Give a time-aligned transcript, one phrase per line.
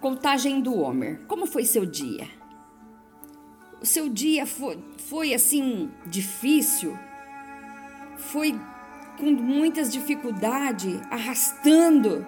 [0.00, 1.20] Contagem do Homer.
[1.28, 2.26] Como foi seu dia?
[3.82, 6.98] O seu dia foi, foi assim difícil?
[8.16, 8.58] Foi
[9.18, 12.26] com muitas dificuldades, arrastando,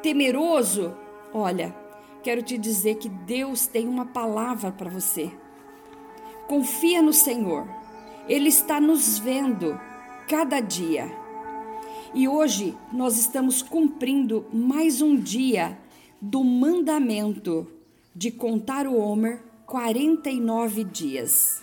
[0.00, 0.96] temeroso?
[1.34, 1.74] Olha,
[2.22, 5.32] quero te dizer que Deus tem uma palavra para você.
[6.46, 7.66] Confia no Senhor.
[8.28, 9.76] Ele está nos vendo
[10.28, 11.10] cada dia.
[12.14, 15.76] E hoje nós estamos cumprindo mais um dia
[16.20, 17.66] do mandamento
[18.14, 21.62] de contar o Homer 49 dias.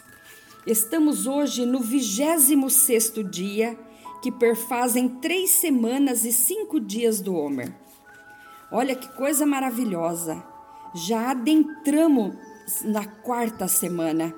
[0.66, 3.78] Estamos hoje no 26 dia,
[4.22, 7.74] que perfazem três semanas e cinco dias do Homer.
[8.72, 10.44] Olha que coisa maravilhosa!
[10.96, 12.36] Já adentramos
[12.84, 14.34] na quarta semana.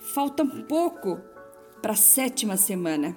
[0.00, 1.20] Falta um pouco
[1.82, 3.16] para a sétima semana.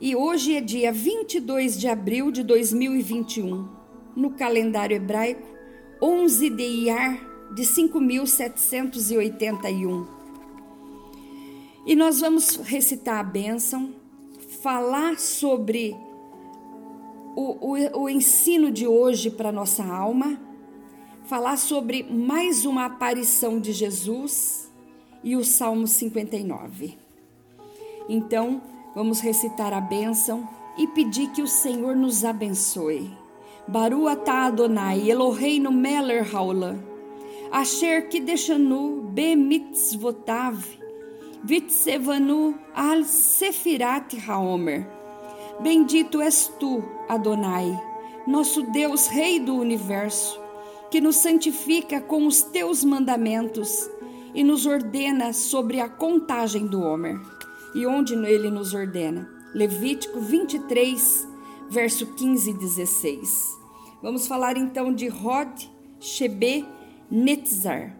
[0.00, 3.79] E hoje é dia 22 de abril de 2021
[4.16, 5.46] no calendário hebraico
[6.02, 7.20] 11 de Iyar
[7.54, 10.06] de 5781.
[11.86, 13.94] E nós vamos recitar a bênção,
[14.62, 15.96] falar sobre
[17.34, 20.38] o, o, o ensino de hoje para nossa alma,
[21.24, 24.70] falar sobre mais uma aparição de Jesus
[25.22, 26.98] e o Salmo 59.
[28.08, 28.62] Então,
[28.94, 33.19] vamos recitar a bênção e pedir que o Senhor nos abençoe.
[33.72, 36.80] Baru Adonai, Eloheinu meler haolam.
[37.52, 40.56] Asher kideshanu bemitzvotav,
[41.44, 44.88] vitsevanu al sefirat haomer.
[45.62, 47.80] Bendito és tu, Adonai,
[48.26, 50.40] nosso Deus, Rei do Universo,
[50.90, 53.88] que nos santifica com os teus mandamentos
[54.34, 57.20] e nos ordena sobre a contagem do Homer.
[57.76, 59.30] E onde ele nos ordena?
[59.54, 61.28] Levítico 23,
[61.70, 63.59] verso 15 e 16.
[64.02, 65.64] Vamos falar então de Rod
[66.00, 66.66] Shebe
[67.10, 67.94] Netzar.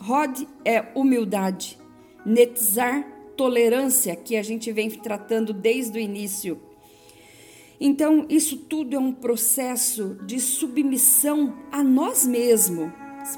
[0.00, 1.78] Rod é humildade,
[2.26, 6.60] Netzar, tolerância, que a gente vem tratando desde o início.
[7.80, 12.90] Então, isso tudo é um processo de submissão a nós mesmos,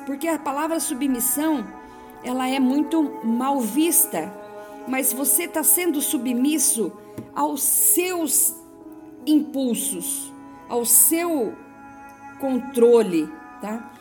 [0.07, 1.67] porque a palavra submissão
[2.25, 4.33] ela é muito mal vista,
[4.89, 6.91] mas você está sendo submisso
[7.35, 8.55] aos seus
[9.27, 10.30] impulsos
[10.71, 11.55] ao seu
[12.39, 13.29] controle,
[13.61, 13.93] tá?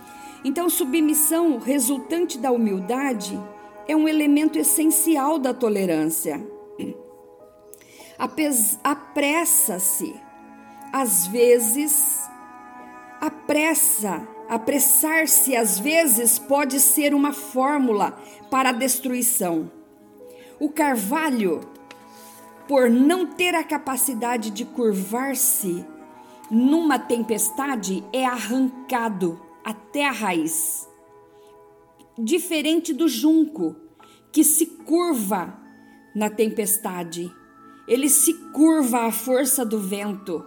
[0.45, 3.37] Então, submissão resultante da humildade
[3.87, 6.41] é um elemento essencial da tolerância.
[8.83, 10.15] Apressa-se,
[10.93, 12.29] às vezes,
[13.19, 18.17] apressa, apressar-se às vezes pode ser uma fórmula
[18.49, 19.71] para a destruição.
[20.59, 21.61] O carvalho,
[22.67, 25.85] por não ter a capacidade de curvar-se,
[26.49, 30.87] numa tempestade é arrancado até a raiz.
[32.17, 33.75] Diferente do junco,
[34.31, 35.59] que se curva
[36.15, 37.31] na tempestade.
[37.87, 40.43] Ele se curva à força do vento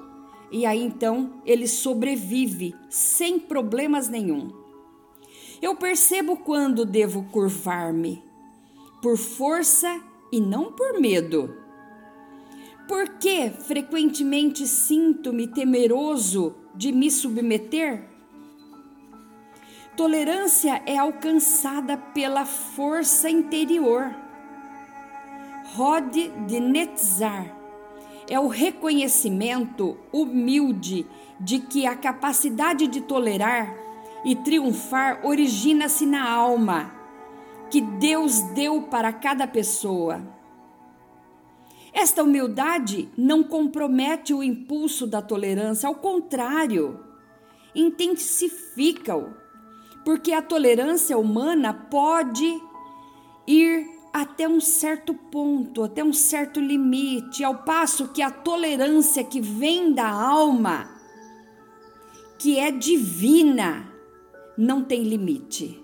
[0.53, 4.53] e aí então ele sobrevive sem problemas nenhum.
[5.63, 8.23] Eu percebo quando devo curvar-me,
[9.01, 11.62] por força e não por medo.
[12.87, 18.09] Por que frequentemente sinto-me temeroso de me submeter?
[19.97, 24.15] Tolerância é alcançada pela força interior.
[25.75, 26.15] Rod
[26.47, 27.55] de Netzar
[28.29, 31.07] é o reconhecimento humilde
[31.39, 33.75] de que a capacidade de tolerar
[34.25, 36.93] e triunfar origina-se na alma
[37.71, 40.42] que Deus deu para cada pessoa.
[41.93, 47.01] Esta humildade não compromete o impulso da tolerância, ao contrário,
[47.75, 49.35] intensifica-o,
[50.05, 52.61] porque a tolerância humana pode
[53.47, 59.41] ir até um certo ponto, até um certo limite, ao passo que a tolerância que
[59.41, 60.91] vem da alma,
[62.39, 63.91] que é divina,
[64.57, 65.82] não tem limite.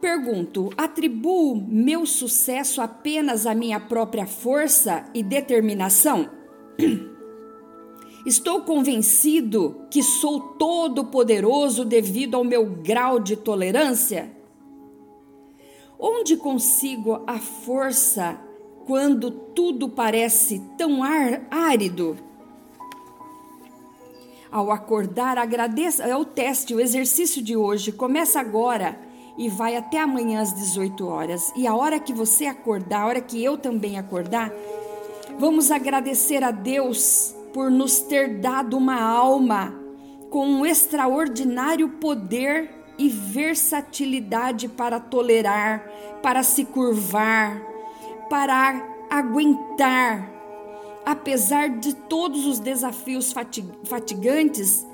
[0.00, 6.30] Pergunto: atribuo meu sucesso apenas à minha própria força e determinação?
[8.24, 14.30] Estou convencido que sou todo-poderoso devido ao meu grau de tolerância?
[15.98, 18.38] Onde consigo a força
[18.86, 21.00] quando tudo parece tão
[21.50, 22.16] árido?
[24.50, 26.04] Ao acordar, agradeça.
[26.04, 27.92] É o teste, o exercício de hoje.
[27.92, 29.07] Começa agora
[29.38, 31.52] e vai até amanhã às 18 horas.
[31.54, 34.52] E a hora que você acordar, a hora que eu também acordar,
[35.38, 39.72] vamos agradecer a Deus por nos ter dado uma alma
[40.28, 45.88] com um extraordinário poder e versatilidade para tolerar,
[46.20, 47.62] para se curvar,
[48.28, 50.28] para aguentar.
[51.06, 53.32] Apesar de todos os desafios
[53.84, 54.84] fatigantes,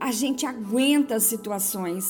[0.00, 2.04] a gente aguenta as situações.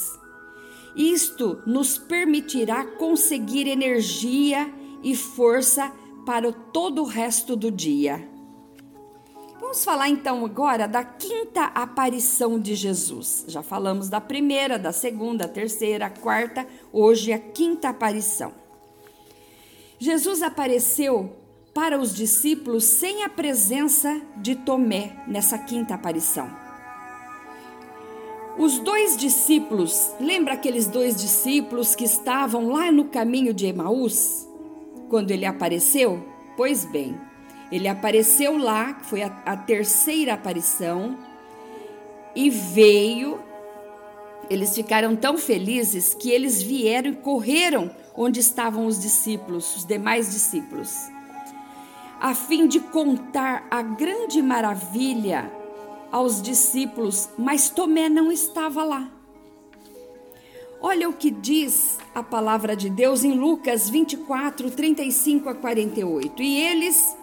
[0.96, 5.93] Isto nos permitirá conseguir energia e força
[6.25, 8.29] para todo o resto do dia.
[9.61, 13.44] Vamos falar então agora da quinta aparição de Jesus.
[13.49, 18.52] Já falamos da primeira, da segunda, terceira, quarta, hoje a quinta aparição.
[19.99, 21.32] Jesus apareceu
[21.75, 26.49] para os discípulos sem a presença de Tomé nessa quinta aparição.
[28.56, 34.48] Os dois discípulos, lembra aqueles dois discípulos que estavam lá no caminho de Emaús,
[35.08, 36.24] quando ele apareceu?
[36.56, 37.18] Pois bem,
[37.72, 41.18] ele apareceu lá, foi a, a terceira aparição,
[42.34, 43.40] e veio.
[44.48, 50.30] Eles ficaram tão felizes que eles vieram e correram onde estavam os discípulos, os demais
[50.32, 51.10] discípulos,
[52.20, 55.50] a fim de contar a grande maravilha
[56.14, 59.11] aos discípulos, mas Tomé não estava lá.
[60.81, 66.40] Olha o que diz a palavra de Deus em Lucas 24, 35 a 48.
[66.40, 67.16] E eles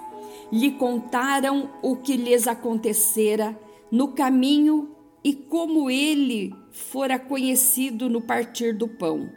[0.51, 3.57] lhe contaram o que lhes acontecera
[3.89, 4.93] no caminho
[5.23, 9.31] e como ele fora conhecido no partir do pão.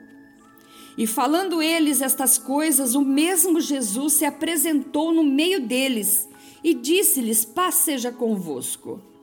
[0.98, 6.28] E falando eles estas coisas, o mesmo Jesus se apresentou no meio deles
[6.64, 9.13] e disse-lhes: Paz seja convosco.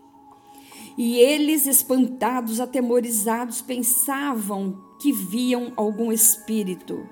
[0.98, 7.08] E eles, espantados, atemorizados, pensavam que viam algum espírito.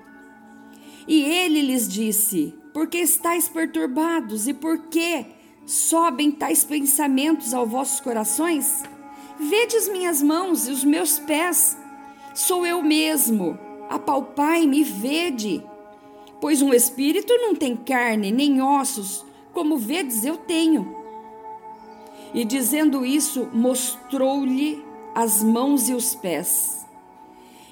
[1.08, 5.26] E ele lhes disse: por que estáis perturbados e por que
[5.66, 8.84] sobem tais pensamentos aos vossos corações?
[9.38, 11.76] Vedes minhas mãos e os meus pés,
[12.34, 13.58] sou eu mesmo.
[13.88, 15.64] Apalpai-me e vede.
[16.40, 20.99] Pois um espírito não tem carne nem ossos, como vedes eu tenho.
[22.32, 24.84] E dizendo isso, mostrou-lhe
[25.14, 26.80] as mãos e os pés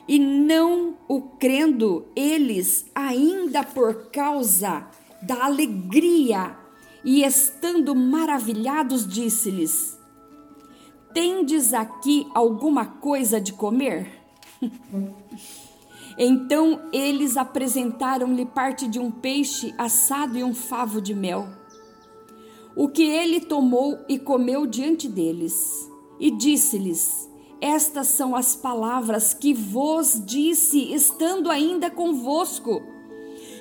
[0.09, 4.87] e não o crendo eles, ainda por causa
[5.21, 6.57] da alegria
[7.05, 9.99] e estando maravilhados, disse-lhes:
[11.13, 14.11] Tendes aqui alguma coisa de comer?
[16.17, 21.58] então eles apresentaram-lhe parte de um peixe assado e um favo de mel.
[22.79, 25.91] O que ele tomou e comeu diante deles,
[26.21, 27.29] e disse-lhes:
[27.61, 32.81] estas são as palavras que vos disse, estando ainda convosco,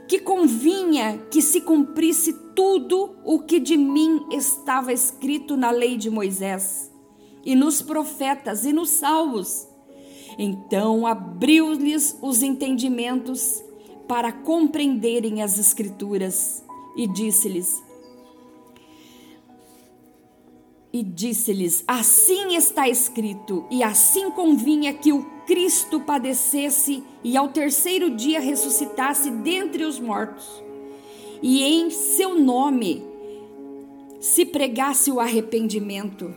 [0.08, 6.12] que convinha que se cumprisse tudo o que de mim estava escrito na lei de
[6.12, 6.92] Moisés,
[7.44, 9.68] e nos profetas e nos salvos.
[10.38, 13.64] Então abriu-lhes os entendimentos
[14.08, 16.64] para compreenderem as Escrituras,
[16.96, 17.87] e disse-lhes:
[21.00, 28.10] e disse-lhes: Assim está escrito, e assim convinha que o Cristo padecesse e ao terceiro
[28.10, 30.64] dia ressuscitasse dentre os mortos,
[31.42, 33.06] e em seu nome
[34.20, 36.34] se pregasse o arrependimento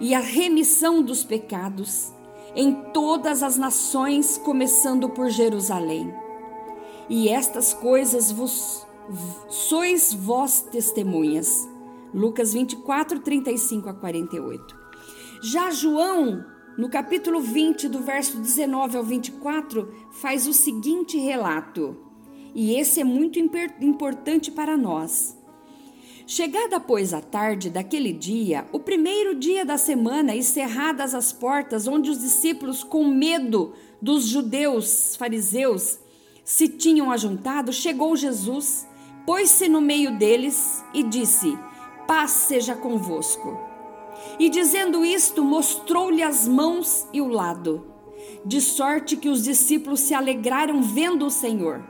[0.00, 2.12] e a remissão dos pecados
[2.54, 6.14] em todas as nações, começando por Jerusalém.
[7.08, 8.86] E estas coisas vos
[9.48, 11.68] sois vós testemunhas.
[12.14, 14.76] Lucas 24, 35 a 48.
[15.42, 16.44] Já João,
[16.78, 21.96] no capítulo 20, do verso 19 ao 24, faz o seguinte relato,
[22.54, 25.36] e esse é muito importante para nós.
[26.26, 31.86] Chegada, pois, a tarde daquele dia, o primeiro dia da semana, e cerradas as portas,
[31.86, 36.00] onde os discípulos, com medo dos judeus fariseus,
[36.44, 38.86] se tinham ajuntado, chegou Jesus,
[39.24, 41.56] pôs-se no meio deles e disse:
[42.06, 43.58] paz seja convosco.
[44.38, 47.86] E dizendo isto, mostrou-lhe as mãos e o lado,
[48.44, 51.84] de sorte que os discípulos se alegraram vendo o Senhor.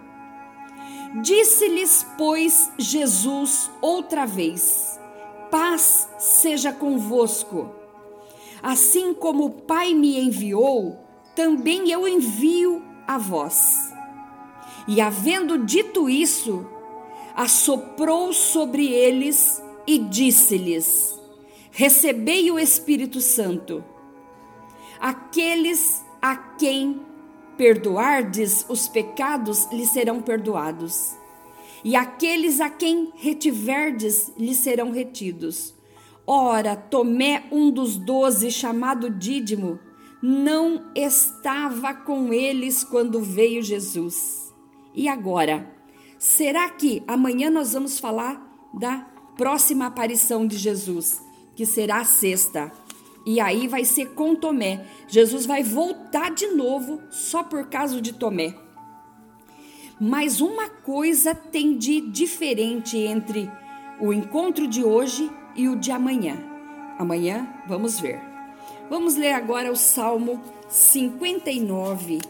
[1.22, 5.00] Disse-lhes, pois, Jesus outra vez:
[5.50, 7.70] Paz seja convosco.
[8.62, 10.98] Assim como o Pai me enviou,
[11.34, 13.92] também eu envio a vós.
[14.88, 16.66] E havendo dito isso,
[17.34, 21.18] assoprou sobre eles e disse-lhes:
[21.70, 23.84] Recebei o Espírito Santo.
[24.98, 27.02] Aqueles a quem
[27.56, 31.14] perdoardes os pecados lhes serão perdoados,
[31.84, 35.74] e aqueles a quem retiverdes lhes serão retidos.
[36.26, 39.78] Ora, Tomé, um dos doze, chamado Dídimo,
[40.20, 44.52] não estava com eles quando veio Jesus.
[44.94, 45.72] E agora?
[46.18, 48.42] Será que amanhã nós vamos falar
[48.74, 51.22] da próxima aparição de Jesus,
[51.54, 52.72] que será a sexta?
[53.24, 54.86] E aí vai ser com Tomé.
[55.08, 58.54] Jesus vai voltar de novo só por causa de Tomé.
[60.00, 63.50] Mas uma coisa tem de diferente entre
[64.00, 66.38] o encontro de hoje e o de amanhã.
[66.98, 68.20] Amanhã vamos ver.
[68.88, 72.20] Vamos ler agora o Salmo 59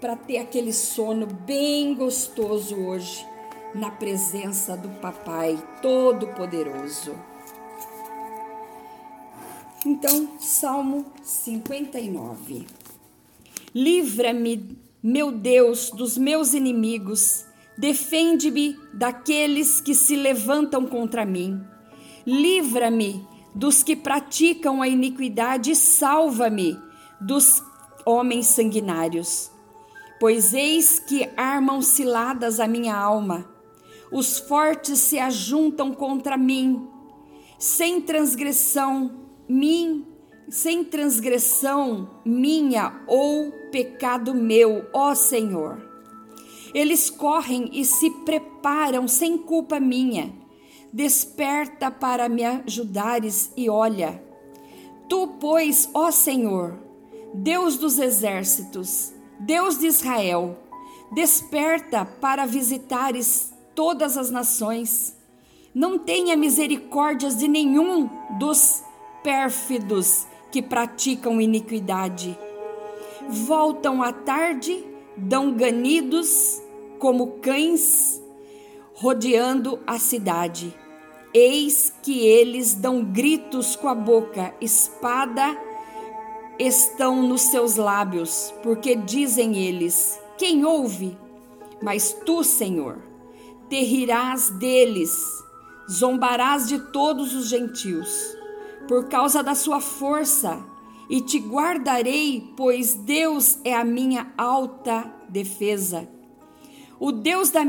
[0.00, 3.26] para ter aquele sono bem gostoso hoje
[3.74, 7.14] na presença do Papai Todo-Poderoso.
[9.86, 12.66] Então, Salmo 59.
[13.74, 17.46] Livra-me, meu Deus, dos meus inimigos,
[17.78, 21.64] defende-me daqueles que se levantam contra mim.
[22.26, 26.78] Livra-me dos que praticam a iniquidade salva-me
[27.20, 27.62] dos
[28.04, 29.50] homens sanguinários.
[30.18, 33.48] Pois eis que armam ciladas a minha alma,
[34.12, 36.88] os fortes se ajuntam contra mim,
[37.58, 40.06] sem transgressão, mim,
[40.48, 45.88] sem transgressão minha ou pecado meu, ó Senhor.
[46.74, 50.40] Eles correm e se preparam sem culpa minha
[50.92, 54.20] Desperta para me ajudares e olha.
[55.08, 56.76] Tu, pois, ó Senhor,
[57.32, 60.58] Deus dos exércitos, Deus de Israel,
[61.12, 65.16] desperta para visitares todas as nações.
[65.74, 68.84] Não tenha misericórdias de nenhum dos
[69.22, 72.38] pérfidos que praticam iniquidade.
[73.26, 74.84] Voltam à tarde,
[75.16, 76.60] dão ganidos
[76.98, 78.22] como cães,
[78.92, 80.76] rodeando a cidade.
[81.32, 85.56] Eis que eles dão gritos com a boca, espada
[86.58, 91.16] estão nos seus lábios, porque dizem eles: Quem ouve?
[91.80, 93.08] Mas tu, Senhor,
[93.70, 95.44] te rirás deles,
[95.88, 98.36] zombarás de todos os gentios,
[98.88, 100.60] por causa da sua força,
[101.08, 106.08] e te guardarei, pois Deus é a minha alta defesa.
[106.98, 107.62] O Deus da,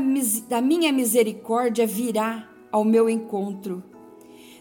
[0.48, 3.82] da minha misericórdia virá ao meu encontro.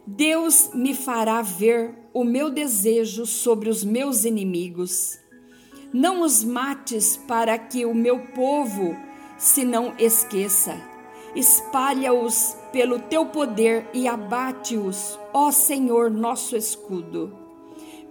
[0.05, 5.17] Deus me fará ver o meu desejo sobre os meus inimigos.
[5.91, 8.95] Não os mates para que o meu povo
[9.37, 10.90] se não esqueça.
[11.35, 17.33] Espalha-os pelo teu poder e abate-os, ó Senhor, nosso escudo.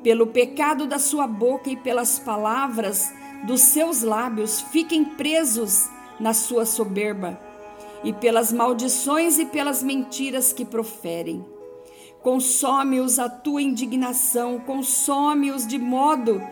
[0.02, 3.12] Pelo pecado da sua boca e pelas palavras
[3.44, 7.38] dos seus lábios, fiquem presos na sua soberba
[8.02, 11.44] e pelas maldições e pelas mentiras que proferem.
[12.22, 16.42] Consome-os a tua indignação, consome-os de modo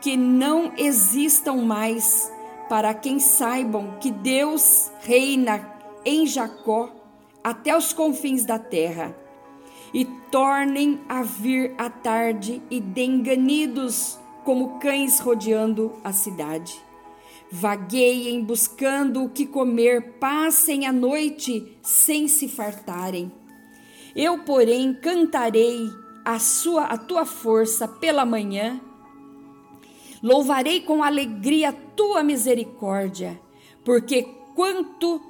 [0.00, 2.30] que não existam mais,
[2.68, 5.73] para quem saibam que Deus reina
[6.04, 6.90] em Jacó
[7.42, 9.16] até os confins da terra.
[9.92, 16.82] E tornem a vir a tarde e denganidos como cães rodeando a cidade.
[17.50, 23.30] Vagueiem buscando o que comer, passem a noite sem se fartarem.
[24.16, 25.88] Eu, porém, cantarei
[26.24, 28.80] a sua a tua força pela manhã.
[30.22, 33.40] Louvarei com alegria a tua misericórdia,
[33.84, 34.22] porque
[34.54, 35.20] quanto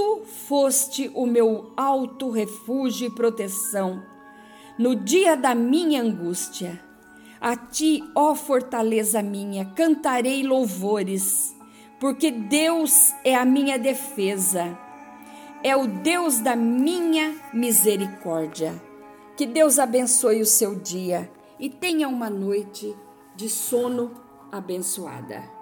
[0.00, 4.02] tu foste o meu alto refúgio e proteção
[4.78, 6.82] no dia da minha angústia.
[7.38, 11.54] A ti, ó fortaleza minha, cantarei louvores
[12.00, 14.74] porque Deus é a minha defesa,
[15.62, 18.82] é o Deus da minha misericórdia.
[19.36, 22.96] Que Deus abençoe o seu dia e tenha uma noite
[23.36, 24.12] de sono
[24.50, 25.59] abençoada.